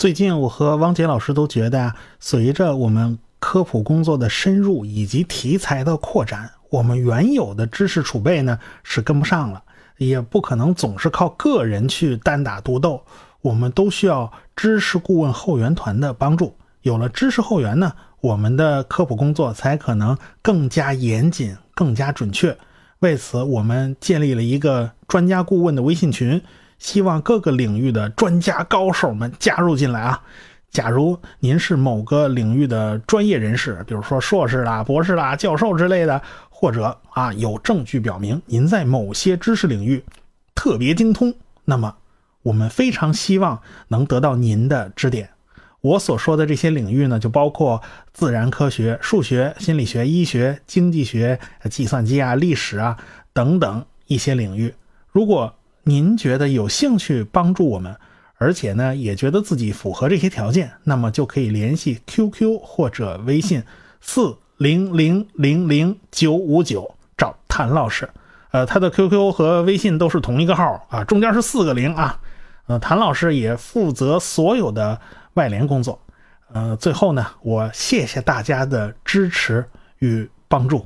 [0.00, 9.62] 最近我和汪杰老师都觉得啊，随着我们科普工作的深入以及题材的扩展，我们原有的知识储备呢是跟不上了，
[9.98, 13.02] 也不可能总是靠个人去单打独斗，
[13.42, 16.56] 我们都需要知识顾问后援团的帮助。
[16.80, 17.92] 有了知识后援呢，
[18.22, 22.56] 我们的科普工作才可能更加严谨、更加准确。
[23.00, 26.40] 为此，我们建立了一个专家顾问的微信群，
[26.80, 30.20] 希望各个领域的专家高手们加入进来啊！
[30.70, 40.02] 假如您是某个领域的专业人士，比如说硕士啦、博士啦、教授之类的，或者啊有证据表明您在某些知识领域
[40.54, 41.96] 特别精通，那么
[42.42, 45.30] 我们非常希望能得到您的指点。
[45.80, 52.96] 我所说的这些领域呢，就包括自然科学、数学、心理学、医学、经济学、计算机啊、历史啊
[53.32, 54.74] 等等一些领域。
[55.10, 57.96] 如果您觉得有兴趣帮助我们，
[58.36, 63.62] 而且呢也觉得自己符合这些条件，那么就可以联系 QQ 或者微信
[64.00, 68.08] 四零零零零九五九找谭老师。
[68.50, 72.20] 呃，他的 QQ 和微信都是同一个号啊，中间是四个零啊。
[72.66, 75.00] 呃，谭老师也负责所有的。
[75.34, 75.96] 外联工作，
[76.52, 79.64] 呃，最后呢，我谢谢大家的支持
[80.00, 80.84] 与帮助。